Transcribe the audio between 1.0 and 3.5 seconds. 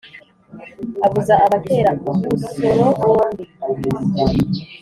Abuza abatera ubusoro bombi